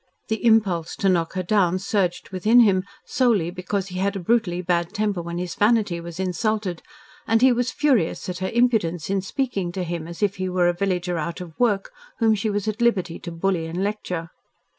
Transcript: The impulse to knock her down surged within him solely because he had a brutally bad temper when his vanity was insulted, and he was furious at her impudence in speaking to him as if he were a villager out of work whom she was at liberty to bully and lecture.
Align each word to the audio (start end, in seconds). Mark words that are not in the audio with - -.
The 0.29 0.43
impulse 0.43 0.95
to 0.95 1.09
knock 1.09 1.33
her 1.33 1.43
down 1.43 1.77
surged 1.77 2.29
within 2.31 2.61
him 2.61 2.83
solely 3.05 3.51
because 3.51 3.89
he 3.89 3.99
had 3.99 4.15
a 4.15 4.19
brutally 4.19 4.59
bad 4.63 4.93
temper 4.95 5.21
when 5.21 5.37
his 5.37 5.53
vanity 5.53 6.01
was 6.01 6.19
insulted, 6.19 6.81
and 7.27 7.43
he 7.43 7.51
was 7.53 7.69
furious 7.69 8.27
at 8.27 8.39
her 8.39 8.49
impudence 8.49 9.11
in 9.11 9.21
speaking 9.21 9.71
to 9.73 9.83
him 9.83 10.07
as 10.07 10.23
if 10.23 10.37
he 10.37 10.49
were 10.49 10.67
a 10.67 10.73
villager 10.73 11.19
out 11.19 11.39
of 11.39 11.53
work 11.59 11.91
whom 12.17 12.33
she 12.33 12.49
was 12.49 12.67
at 12.67 12.81
liberty 12.81 13.19
to 13.19 13.31
bully 13.31 13.67
and 13.67 13.83
lecture. 13.83 14.31